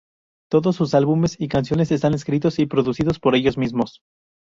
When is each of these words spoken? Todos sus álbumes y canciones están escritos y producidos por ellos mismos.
Todos 0.49 0.77
sus 0.77 0.95
álbumes 0.95 1.35
y 1.39 1.47
canciones 1.47 1.91
están 1.91 2.15
escritos 2.15 2.57
y 2.57 2.65
producidos 2.65 3.19
por 3.19 3.35
ellos 3.35 3.59
mismos. 3.59 4.01